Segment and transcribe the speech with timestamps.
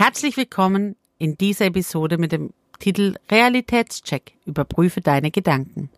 [0.00, 4.34] Herzlich willkommen in dieser Episode mit dem Titel Realitätscheck.
[4.46, 5.90] Überprüfe deine Gedanken.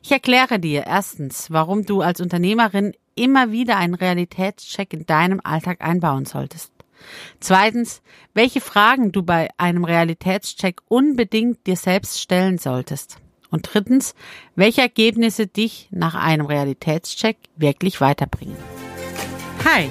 [0.00, 5.80] Ich erkläre dir erstens, warum du als Unternehmerin immer wieder einen Realitätscheck in deinem Alltag
[5.80, 6.70] einbauen solltest.
[7.40, 8.00] Zweitens,
[8.32, 13.16] welche Fragen du bei einem Realitätscheck unbedingt dir selbst stellen solltest.
[13.50, 14.14] Und drittens,
[14.54, 18.56] welche Ergebnisse dich nach einem Realitätscheck wirklich weiterbringen.
[19.64, 19.90] Hi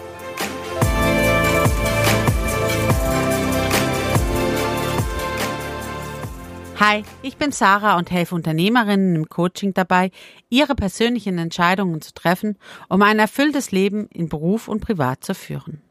[6.81, 10.09] Hi, ich bin Sarah und helfe Unternehmerinnen im Coaching dabei,
[10.49, 12.57] ihre persönlichen Entscheidungen zu treffen,
[12.89, 15.83] um ein erfülltes Leben in Beruf und Privat zu führen.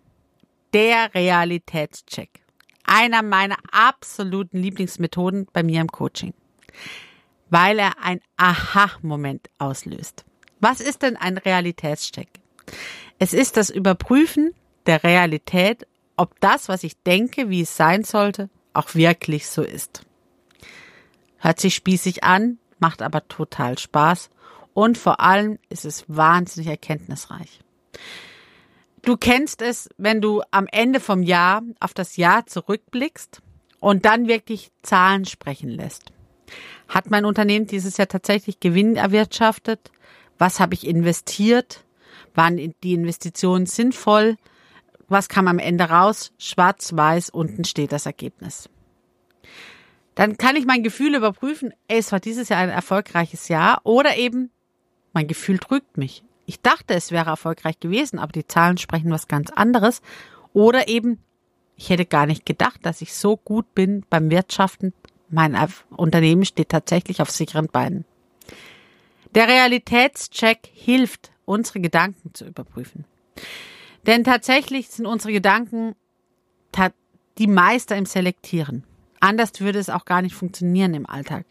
[0.72, 2.40] Der Realitätscheck.
[2.82, 6.34] Einer meiner absoluten Lieblingsmethoden bei mir im Coaching.
[7.50, 10.24] Weil er ein Aha-Moment auslöst.
[10.58, 12.30] Was ist denn ein Realitätscheck?
[13.20, 18.50] Es ist das Überprüfen der Realität, ob das, was ich denke, wie es sein sollte,
[18.72, 20.04] auch wirklich so ist.
[21.40, 24.28] Hört sich spießig an, macht aber total Spaß
[24.74, 27.60] und vor allem ist es wahnsinnig erkenntnisreich.
[29.02, 33.40] Du kennst es, wenn du am Ende vom Jahr auf das Jahr zurückblickst
[33.80, 36.12] und dann wirklich Zahlen sprechen lässt.
[36.88, 39.90] Hat mein Unternehmen dieses Jahr tatsächlich Gewinn erwirtschaftet?
[40.36, 41.84] Was habe ich investiert?
[42.34, 44.36] Waren die Investitionen sinnvoll?
[45.08, 46.32] Was kam am Ende raus?
[46.38, 48.68] Schwarz-weiß, unten steht das Ergebnis
[50.20, 54.18] dann kann ich mein Gefühl überprüfen, ey, es war dieses Jahr ein erfolgreiches Jahr oder
[54.18, 54.50] eben
[55.14, 56.22] mein Gefühl trügt mich.
[56.44, 60.02] Ich dachte, es wäre erfolgreich gewesen, aber die Zahlen sprechen was ganz anderes.
[60.52, 61.24] Oder eben,
[61.74, 64.92] ich hätte gar nicht gedacht, dass ich so gut bin beim Wirtschaften.
[65.30, 65.56] Mein
[65.88, 68.04] Unternehmen steht tatsächlich auf sicheren Beinen.
[69.34, 73.06] Der Realitätscheck hilft, unsere Gedanken zu überprüfen.
[74.06, 75.94] Denn tatsächlich sind unsere Gedanken
[77.38, 78.84] die Meister im Selektieren.
[79.20, 81.44] Anders würde es auch gar nicht funktionieren im Alltag.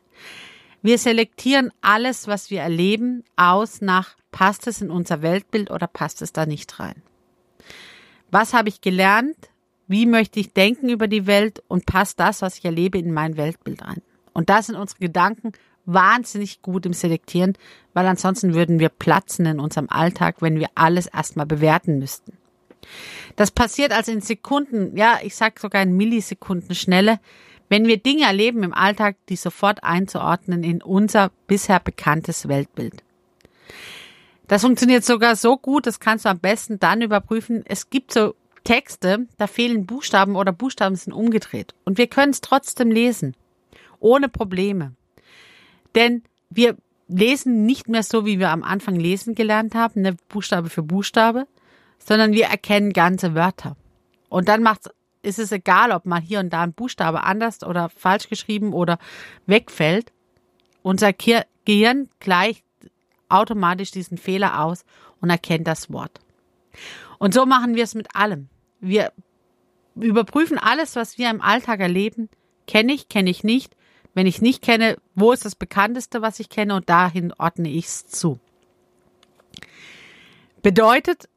[0.81, 6.21] Wir selektieren alles, was wir erleben, aus nach, passt es in unser Weltbild oder passt
[6.21, 7.01] es da nicht rein.
[8.31, 9.35] Was habe ich gelernt?
[9.87, 13.37] Wie möchte ich denken über die Welt und passt das, was ich erlebe, in mein
[13.37, 14.01] Weltbild rein?
[14.33, 15.51] Und da sind unsere Gedanken
[15.85, 17.57] wahnsinnig gut im Selektieren,
[17.93, 22.37] weil ansonsten würden wir platzen in unserem Alltag, wenn wir alles erstmal bewerten müssten.
[23.35, 27.19] Das passiert also in Sekunden, ja, ich sag sogar in Millisekunden Schnelle,
[27.69, 33.03] wenn wir Dinge erleben im Alltag, die sofort einzuordnen in unser bisher bekanntes Weltbild.
[34.47, 37.63] Das funktioniert sogar so gut, das kannst du am besten dann überprüfen.
[37.67, 41.75] Es gibt so Texte, da fehlen Buchstaben oder Buchstaben sind umgedreht.
[41.85, 43.35] Und wir können es trotzdem lesen.
[43.99, 44.93] Ohne Probleme.
[45.95, 50.69] Denn wir lesen nicht mehr so, wie wir am Anfang lesen gelernt haben, ne, Buchstabe
[50.69, 51.47] für Buchstabe,
[51.99, 53.75] sondern wir erkennen ganze Wörter.
[54.29, 54.91] Und dann macht es
[55.21, 58.99] ist es egal, ob mal hier und da ein Buchstabe anders oder falsch geschrieben oder
[59.45, 60.11] wegfällt.
[60.81, 62.63] Unser Gehirn gleicht
[63.27, 64.85] automatisch diesen Fehler aus
[65.21, 66.19] und erkennt das Wort.
[67.17, 68.49] Und so machen wir es mit allem.
[68.79, 69.11] Wir
[69.95, 72.29] überprüfen alles, was wir im Alltag erleben.
[72.67, 73.75] Kenne ich, kenne ich nicht.
[74.13, 77.85] Wenn ich nicht kenne, wo ist das Bekannteste, was ich kenne und dahin ordne ich
[77.85, 78.39] es zu.
[80.61, 81.29] Bedeutet,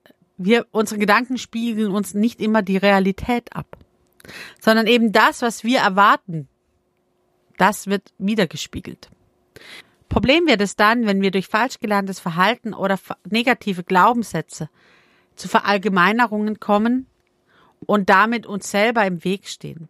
[0.45, 3.77] wir, unsere Gedanken spiegeln uns nicht immer die Realität ab,
[4.61, 6.49] sondern eben das, was wir erwarten,
[7.59, 9.11] das wird wiedergespiegelt.
[10.09, 12.99] Problem wird es dann, wenn wir durch falsch gelerntes Verhalten oder
[13.29, 14.69] negative Glaubenssätze
[15.37, 17.07] zu Verallgemeinerungen kommen
[17.87, 19.89] und damit uns selber im Weg stehen.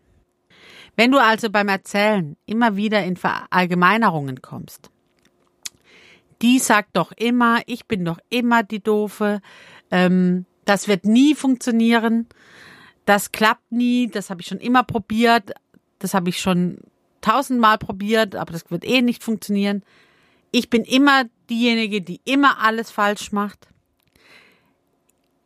[0.97, 4.91] Wenn du also beim Erzählen immer wieder in Verallgemeinerungen kommst,
[6.43, 9.41] die sagt doch immer, ich bin doch immer die Doofe,
[9.93, 12.27] ähm, das wird nie funktionieren.
[13.05, 14.09] Das klappt nie.
[14.09, 15.53] Das habe ich schon immer probiert.
[16.01, 16.79] Das habe ich schon
[17.21, 19.85] tausendmal probiert, aber das wird eh nicht funktionieren.
[20.51, 23.69] Ich bin immer diejenige, die immer alles falsch macht.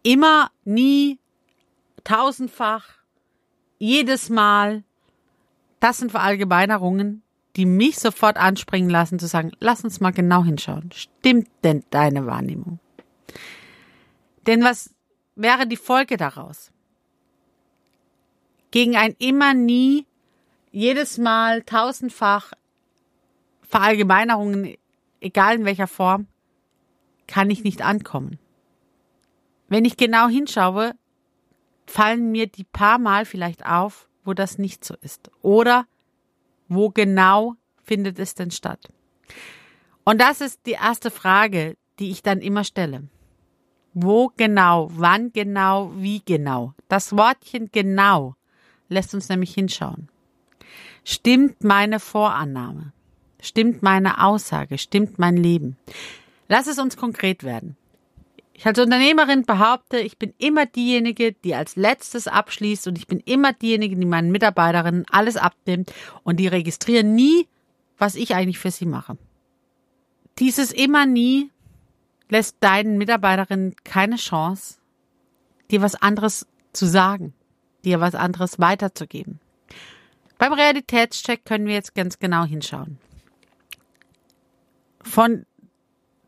[0.02, 1.18] Immer, nie,
[2.04, 2.88] tausendfach,
[3.78, 4.84] jedes Mal.
[5.80, 7.22] Das sind Verallgemeinerungen,
[7.56, 10.90] die mich sofort anspringen lassen, zu sagen, lass uns mal genau hinschauen.
[10.92, 12.78] Stimmt denn deine Wahrnehmung?
[14.46, 14.94] Denn was
[15.34, 16.70] wäre die Folge daraus?
[18.70, 20.06] Gegen ein immer nie,
[20.70, 22.52] jedes Mal tausendfach
[23.62, 24.76] Verallgemeinerungen,
[25.20, 26.28] egal in welcher Form,
[27.26, 28.38] kann ich nicht ankommen.
[29.68, 30.92] Wenn ich genau hinschaue,
[31.86, 35.30] fallen mir die paar Mal vielleicht auf, wo das nicht so ist.
[35.42, 35.86] Oder
[36.68, 38.88] wo genau findet es denn statt?
[40.04, 43.08] Und das ist die erste Frage, die ich dann immer stelle.
[43.98, 46.74] Wo genau, wann genau, wie genau?
[46.86, 48.34] Das Wortchen genau
[48.90, 50.10] lässt uns nämlich hinschauen.
[51.02, 52.92] Stimmt meine Vorannahme?
[53.40, 54.76] Stimmt meine Aussage?
[54.76, 55.78] Stimmt mein Leben?
[56.46, 57.78] Lass es uns konkret werden.
[58.52, 63.20] Ich als Unternehmerin behaupte, ich bin immer diejenige, die als letztes abschließt und ich bin
[63.20, 67.48] immer diejenige, die meinen Mitarbeiterinnen alles abnimmt und die registrieren nie,
[67.96, 69.16] was ich eigentlich für sie mache.
[70.38, 71.50] Dieses immer nie
[72.28, 74.78] lässt deinen Mitarbeiterinnen keine Chance,
[75.70, 77.34] dir was anderes zu sagen,
[77.84, 79.40] dir was anderes weiterzugeben.
[80.38, 82.98] Beim Realitätscheck können wir jetzt ganz genau hinschauen.
[85.02, 85.46] Von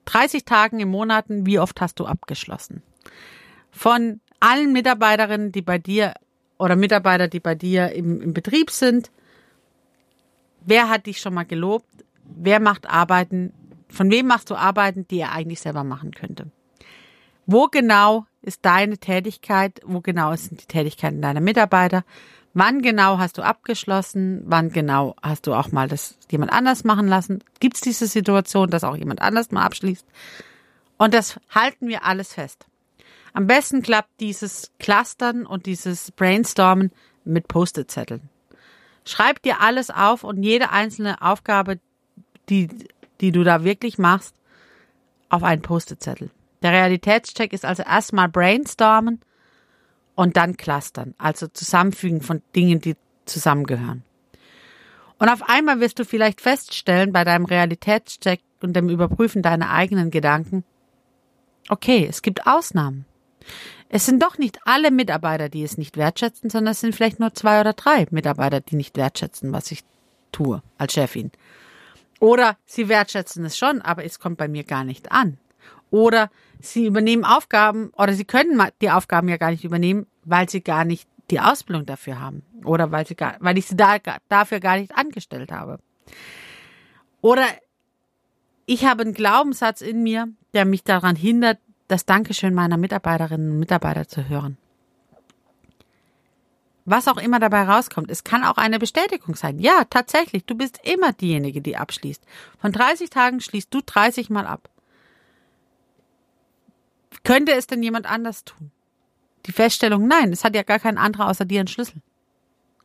[0.06, 2.82] 30 Tagen im Monat, wie oft hast du abgeschlossen?
[3.70, 6.14] Von allen Mitarbeiterinnen, die bei dir
[6.58, 9.10] oder Mitarbeiter, die bei dir im, im Betrieb sind,
[10.64, 11.86] wer hat dich schon mal gelobt?
[12.24, 13.52] Wer macht Arbeiten?
[13.90, 16.50] Von wem machst du Arbeiten, die er eigentlich selber machen könnte?
[17.46, 19.80] Wo genau ist deine Tätigkeit?
[19.84, 22.04] Wo genau sind die Tätigkeiten deiner Mitarbeiter?
[22.54, 24.42] Wann genau hast du abgeschlossen?
[24.44, 27.42] Wann genau hast du auch mal das jemand anders machen lassen?
[27.60, 30.06] Gibt es diese Situation, dass auch jemand anders mal abschließt?
[30.98, 32.66] Und das halten wir alles fest.
[33.32, 36.90] Am besten klappt dieses Clustern und dieses Brainstormen
[37.24, 38.28] mit Post-it-Zetteln.
[39.04, 41.78] Schreib dir alles auf und jede einzelne Aufgabe,
[42.48, 42.68] die,
[43.20, 44.34] die du da wirklich machst,
[45.28, 46.30] auf einen Post-it-Zettel.
[46.62, 49.20] Der Realitätscheck ist also erstmal Brainstormen
[50.14, 54.02] und dann clustern, also Zusammenfügen von Dingen, die zusammengehören.
[55.18, 60.10] Und auf einmal wirst du vielleicht feststellen bei deinem Realitätscheck und dem Überprüfen deiner eigenen
[60.10, 60.64] Gedanken,
[61.68, 63.04] okay, es gibt Ausnahmen.
[63.88, 67.34] Es sind doch nicht alle Mitarbeiter, die es nicht wertschätzen, sondern es sind vielleicht nur
[67.34, 69.82] zwei oder drei Mitarbeiter, die nicht wertschätzen, was ich
[70.30, 71.30] tue als Chefin.
[72.20, 75.38] Oder sie wertschätzen es schon, aber es kommt bei mir gar nicht an.
[75.90, 76.30] Oder
[76.60, 80.84] sie übernehmen Aufgaben oder sie können die Aufgaben ja gar nicht übernehmen, weil sie gar
[80.84, 83.96] nicht die Ausbildung dafür haben oder weil sie gar, weil ich sie da,
[84.28, 85.78] dafür gar nicht angestellt habe.
[87.20, 87.46] Oder
[88.66, 93.58] ich habe einen Glaubenssatz in mir, der mich daran hindert, das Dankeschön meiner Mitarbeiterinnen und
[93.58, 94.58] Mitarbeiter zu hören.
[96.90, 99.58] Was auch immer dabei rauskommt, es kann auch eine Bestätigung sein.
[99.58, 102.24] Ja, tatsächlich, du bist immer diejenige, die abschließt.
[102.58, 104.70] Von 30 Tagen schließt du 30 Mal ab.
[107.24, 108.70] Könnte es denn jemand anders tun?
[109.44, 112.00] Die Feststellung, nein, es hat ja gar kein anderer außer dir einen Schlüssel.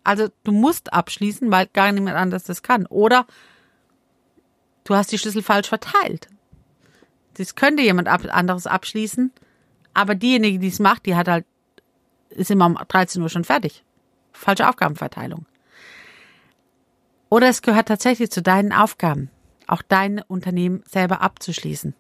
[0.03, 2.85] Also du musst abschließen, weil gar niemand anders das kann.
[2.87, 3.25] Oder
[4.83, 6.27] du hast die Schlüssel falsch verteilt.
[7.35, 9.31] Das könnte jemand anderes abschließen,
[9.93, 11.45] aber diejenige, die es macht, die hat halt,
[12.31, 13.85] ist immer um 13 Uhr schon fertig.
[14.43, 15.45] Falsche Aufgabenverteilung.
[17.29, 19.29] Oder es gehört tatsächlich zu deinen Aufgaben,
[19.67, 21.95] auch dein Unternehmen selber abzuschließen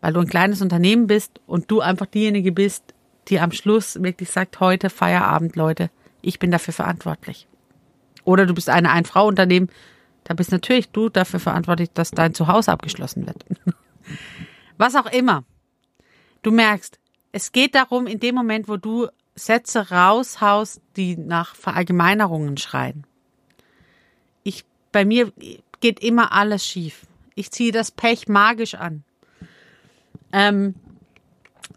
[0.00, 2.94] weil du ein kleines Unternehmen bist und du einfach diejenige bist,
[3.28, 5.90] die am Schluss wirklich sagt, heute Feierabend, Leute,
[6.22, 7.46] ich bin dafür verantwortlich.
[8.24, 9.68] Oder du bist eine Ein-Frau-Unternehmen,
[10.24, 13.44] da bist natürlich du dafür verantwortlich, dass dein Zuhause abgeschlossen wird.
[14.78, 15.44] Was auch immer.
[16.42, 16.98] Du merkst,
[17.32, 19.08] es geht darum, in dem Moment, wo du
[19.40, 23.04] Sätze raushaust, die nach Verallgemeinerungen schreien.
[24.42, 25.32] Ich, bei mir
[25.80, 27.06] geht immer alles schief.
[27.34, 29.04] Ich ziehe das Pech magisch an.
[30.32, 30.74] Ähm,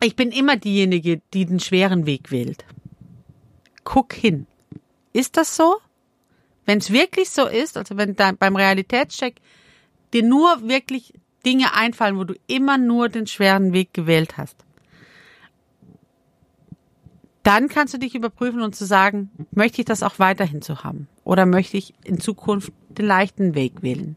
[0.02, 2.66] ich bin immer diejenige, die den schweren Weg wählt.
[3.84, 4.48] Guck hin.
[5.14, 5.78] Ist das so?
[6.66, 9.36] Wenn es wirklich so ist, also wenn da beim Realitätscheck
[10.14, 11.14] dir nur wirklich
[11.46, 14.56] Dinge einfallen, wo du immer nur den schweren Weg gewählt hast,
[17.44, 21.08] dann kannst du dich überprüfen und zu sagen, möchte ich das auch weiterhin zu haben?
[21.26, 24.16] Oder möchte ich in Zukunft den leichten Weg wählen?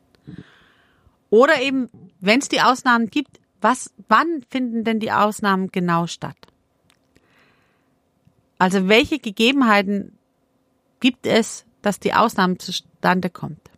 [1.29, 1.89] Oder eben,
[2.21, 6.37] wenn es die Ausnahmen gibt, was, wann finden denn die Ausnahmen genau statt?
[8.59, 10.17] Also welche Gegebenheiten
[11.01, 13.71] gibt es, dass die Ausnahme zustande kommt?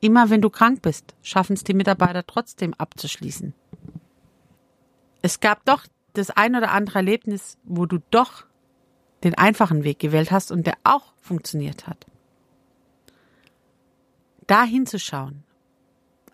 [0.00, 3.54] Immer wenn du krank bist, schaffen es die Mitarbeiter trotzdem abzuschließen.
[5.20, 8.44] Es gab doch das ein oder andere Erlebnis, wo du doch
[9.24, 12.06] den einfachen Weg gewählt hast und der auch funktioniert hat.
[14.46, 15.44] Da hinzuschauen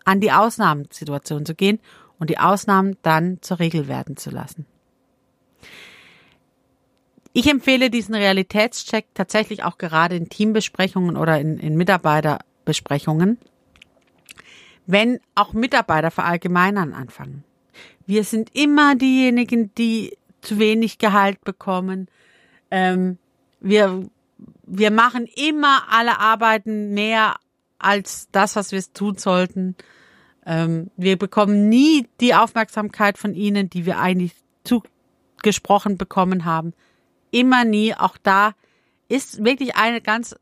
[0.05, 1.79] an die Ausnahmesituation zu gehen
[2.17, 4.65] und die Ausnahmen dann zur Regel werden zu lassen.
[7.31, 13.37] Ich empfehle diesen Realitätscheck tatsächlich auch gerade in Teambesprechungen oder in, in Mitarbeiterbesprechungen,
[14.87, 17.43] wenn auch Mitarbeiter verallgemeinern anfangen.
[18.05, 22.07] Wir sind immer diejenigen, die zu wenig Gehalt bekommen.
[22.71, 23.17] Ähm,
[23.59, 24.09] wir,
[24.63, 27.35] wir machen immer alle Arbeiten mehr
[27.77, 29.75] als das, was wir tun sollten.
[30.45, 34.33] Ähm, wir bekommen nie die Aufmerksamkeit von ihnen, die wir eigentlich
[34.63, 36.73] zugesprochen bekommen haben.
[37.31, 37.93] Immer nie.
[37.93, 38.53] Auch da
[39.07, 40.35] ist wirklich eine ganz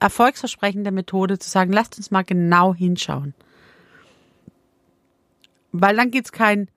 [0.00, 3.34] erfolgsversprechende Methode zu sagen, lasst uns mal genau hinschauen.
[5.72, 6.68] Weil dann gibt's kein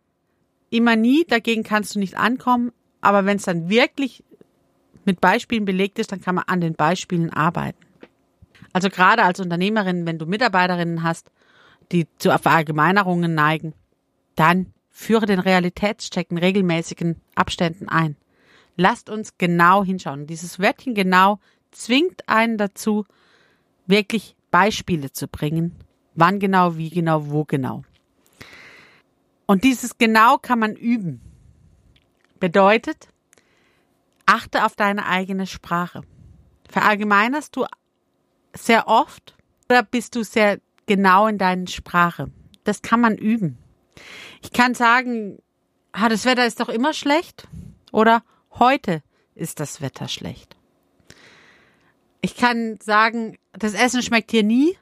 [0.70, 2.72] immer nie, dagegen kannst du nicht ankommen,
[3.02, 4.24] aber wenn es dann wirklich
[5.06, 7.78] mit Beispielen belegt ist, dann kann man an den Beispielen arbeiten.
[8.74, 11.32] Also gerade als Unternehmerin, wenn du Mitarbeiterinnen hast,
[11.92, 13.74] die zu Verallgemeinerungen neigen,
[14.36, 18.16] dann führe den Realitätscheck in regelmäßigen Abständen ein.
[18.75, 20.28] Lasst uns genau hinschauen.
[20.28, 21.40] Dieses Wörtchen genau
[21.72, 23.06] zwingt einen dazu,
[23.88, 25.75] wirklich Beispiele zu bringen.
[26.16, 27.84] Wann genau, wie genau, wo genau.
[29.46, 31.22] Und dieses genau kann man üben.
[32.40, 33.10] Bedeutet,
[34.25, 36.02] achte auf deine eigene Sprache.
[36.70, 37.66] Verallgemeinerst du
[38.54, 39.36] sehr oft
[39.70, 42.32] oder bist du sehr genau in deiner Sprache?
[42.64, 43.58] Das kann man üben.
[44.42, 45.40] Ich kann sagen,
[45.92, 47.48] ah, das Wetter ist doch immer schlecht
[47.92, 49.04] oder heute
[49.36, 50.56] ist das Wetter schlecht.
[52.22, 54.78] Ich kann sagen, das Essen schmeckt hier nie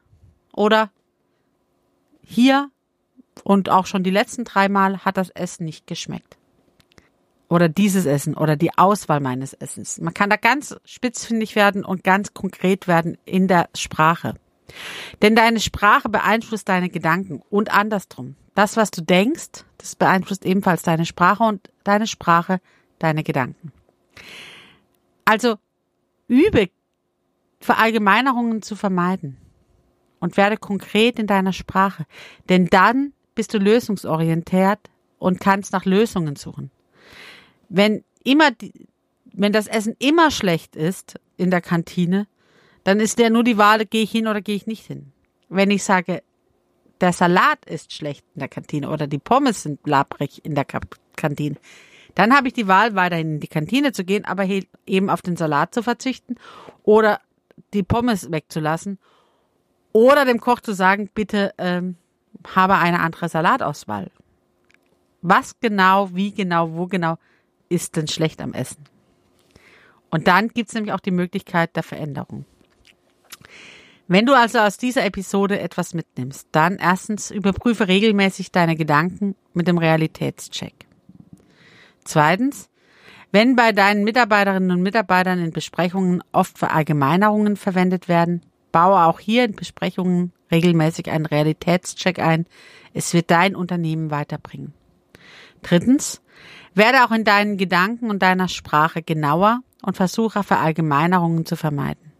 [0.54, 0.92] oder
[2.22, 2.72] hier
[3.44, 6.38] und auch schon die letzten dreimal hat das Essen nicht geschmeckt.
[7.50, 10.00] Oder dieses Essen oder die Auswahl meines Essens.
[10.00, 14.36] Man kann da ganz spitzfindig werden und ganz konkret werden in der Sprache.
[15.22, 18.36] Denn deine Sprache beeinflusst deine Gedanken und andersrum.
[18.56, 22.60] Das, was du denkst, das beeinflusst ebenfalls deine Sprache und deine Sprache
[23.00, 23.72] deine Gedanken.
[25.26, 25.58] Also
[26.28, 26.70] übe
[27.60, 29.38] Verallgemeinerungen zu vermeiden
[30.20, 32.06] und werde konkret in deiner Sprache,
[32.50, 34.80] denn dann bist du lösungsorientiert
[35.20, 36.72] und kannst nach Lösungen suchen.
[37.70, 38.50] Wenn immer,
[39.34, 42.28] wenn das Essen immer schlecht ist in der Kantine,
[42.84, 45.12] dann ist der nur die Wahl, gehe ich hin oder gehe ich nicht hin.
[45.50, 46.24] Wenn ich sage,
[47.02, 50.66] der Salat ist schlecht in der Kantine oder die Pommes sind labrig in der
[51.16, 51.56] Kantine,
[52.16, 54.48] dann habe ich die Wahl, weiterhin in die Kantine zu gehen, aber
[54.86, 56.36] eben auf den Salat zu verzichten
[56.84, 57.20] oder
[57.74, 59.00] die Pommes wegzulassen
[59.92, 61.96] oder dem Koch zu sagen, bitte ähm,
[62.56, 64.12] habe eine andere Salatauswahl.
[65.22, 67.18] Was genau, wie genau, wo genau
[67.70, 68.84] ist denn schlecht am Essen?
[70.10, 72.46] Und dann gibt es nämlich auch die Möglichkeit der Veränderung.
[74.08, 79.68] Wenn du also aus dieser Episode etwas mitnimmst, dann erstens überprüfe regelmäßig deine Gedanken mit
[79.68, 80.86] dem Realitätscheck.
[82.04, 82.70] Zweitens,
[83.32, 89.46] wenn bei deinen Mitarbeiterinnen und Mitarbeitern in Besprechungen oft Verallgemeinerungen verwendet werden, baue auch hier
[89.46, 92.46] in Besprechungen regelmäßig einen Realitätscheck ein.
[92.94, 94.74] Es wird dein Unternehmen weiterbringen.
[95.64, 96.22] Drittens,
[96.76, 102.12] werde auch in deinen Gedanken und deiner Sprache genauer und versuche Verallgemeinerungen zu vermeiden.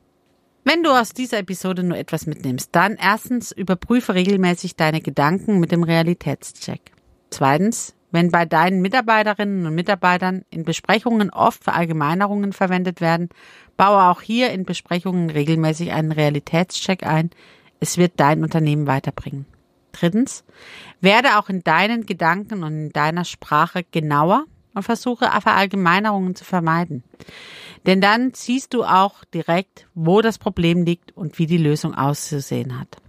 [0.66, 5.72] Wenn du aus dieser Episode nur etwas mitnimmst, dann erstens überprüfe regelmäßig deine Gedanken mit
[5.72, 6.92] dem Realitätscheck.
[7.30, 13.30] Zweitens, wenn bei deinen Mitarbeiterinnen und Mitarbeitern in Besprechungen oft Verallgemeinerungen verwendet werden,
[13.76, 17.32] baue auch hier in Besprechungen regelmäßig einen Realitätscheck ein.
[17.84, 19.46] Es wird dein Unternehmen weiterbringen.
[19.92, 20.46] Drittens,
[21.02, 27.04] werde auch in deinen Gedanken und in deiner Sprache genauer und versuche Verallgemeinerungen zu vermeiden.
[27.86, 32.80] Denn dann siehst du auch direkt, wo das Problem liegt und wie die Lösung auszusehen
[32.80, 33.02] hat.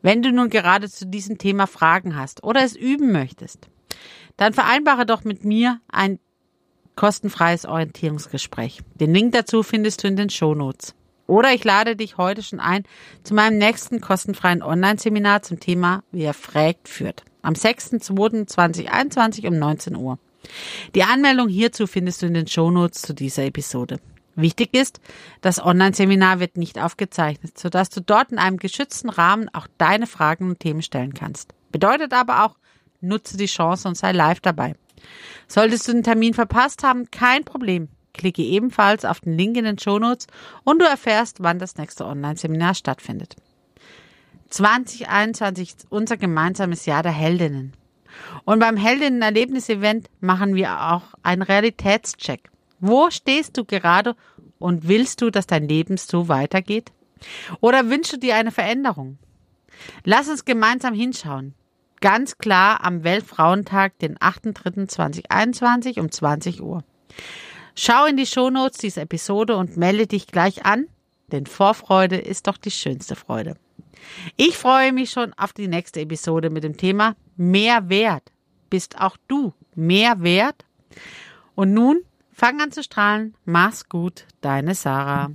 [0.00, 3.68] Wenn du nun gerade zu diesem Thema Fragen hast oder es üben möchtest,
[4.38, 6.20] dann vereinbare doch mit mir ein
[6.96, 8.80] kostenfreies Orientierungsgespräch.
[8.94, 10.94] Den Link dazu findest du in den Shownotes.
[11.28, 12.82] Oder ich lade dich heute schon ein
[13.22, 17.22] zu meinem nächsten kostenfreien Online-Seminar zum Thema Wer fragt führt.
[17.42, 20.18] Am 6.2.2021 um 19 Uhr.
[20.94, 24.00] Die Anmeldung hierzu findest du in den Shownotes zu dieser Episode.
[24.36, 25.00] Wichtig ist,
[25.42, 30.48] das Online-Seminar wird nicht aufgezeichnet, sodass du dort in einem geschützten Rahmen auch deine Fragen
[30.48, 31.52] und Themen stellen kannst.
[31.70, 32.56] Bedeutet aber auch,
[33.00, 34.74] Nutze die Chance und sei live dabei.
[35.46, 37.88] Solltest du den Termin verpasst haben, kein Problem.
[38.18, 40.26] Klicke ebenfalls auf den Link in den Shownotes
[40.64, 43.36] und du erfährst, wann das nächste Online-Seminar stattfindet.
[44.50, 47.72] 2021 ist unser gemeinsames Jahr der Heldinnen.
[48.44, 52.50] Und beim Heldinnen-Erlebnis-Event machen wir auch einen Realitätscheck.
[52.80, 54.14] Wo stehst du gerade
[54.58, 56.92] und willst du, dass dein Leben so weitergeht?
[57.60, 59.18] Oder wünschst du dir eine Veränderung?
[60.04, 61.54] Lass uns gemeinsam hinschauen
[62.00, 66.84] ganz klar am Weltfrauentag, den 8.3.2021 um 20 Uhr.
[67.80, 70.88] Schau in die Shownotes dieser Episode und melde dich gleich an,
[71.30, 73.54] denn Vorfreude ist doch die schönste Freude.
[74.36, 78.32] Ich freue mich schon auf die nächste Episode mit dem Thema Mehr Wert.
[78.68, 80.64] Bist auch du mehr wert?
[81.54, 82.00] Und nun
[82.32, 83.36] fang an zu strahlen.
[83.44, 85.30] Mach's gut, deine Sarah.